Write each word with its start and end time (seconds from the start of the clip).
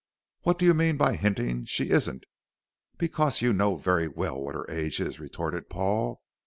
"What 0.41 0.57
do 0.57 0.65
you 0.65 0.73
mean 0.73 0.97
by 0.97 1.15
hinting 1.15 1.65
she 1.65 1.91
isn't?" 1.91 2.23
"Because 2.97 3.43
you 3.43 3.53
know 3.53 3.75
very 3.75 4.07
well 4.07 4.41
what 4.41 4.55
her 4.55 4.65
age 4.67 4.99
is," 4.99 5.19
retorted 5.19 5.69
Paul. 5.69 6.23